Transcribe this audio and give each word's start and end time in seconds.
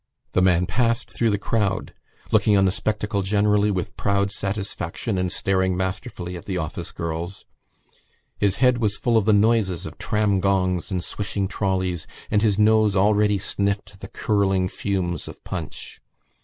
The 0.31 0.41
man 0.41 0.65
passed 0.65 1.11
through 1.11 1.29
the 1.29 1.37
crowd, 1.37 1.93
looking 2.31 2.57
on 2.57 2.65
the 2.65 2.71
spectacle 2.71 3.21
generally 3.21 3.69
with 3.69 3.95
proud 3.97 4.31
satisfaction 4.31 5.19
and 5.19 5.31
staring 5.31 5.77
masterfully 5.77 6.35
at 6.35 6.45
the 6.47 6.57
office 6.57 6.91
girls. 6.91 7.45
His 8.39 8.55
head 8.55 8.79
was 8.79 8.97
full 8.97 9.15
of 9.15 9.25
the 9.25 9.31
noises 9.33 9.85
of 9.85 9.99
tram 9.99 10.39
gongs 10.39 10.89
and 10.89 11.03
swishing 11.03 11.47
trolleys 11.47 12.07
and 12.31 12.41
his 12.41 12.57
nose 12.57 12.95
already 12.95 13.37
sniffed 13.37 13.99
the 13.99 14.07
curling 14.07 14.69
fumes 14.69 15.27
of 15.27 15.43
punch. 15.43 16.01